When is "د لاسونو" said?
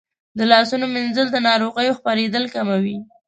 0.37-0.85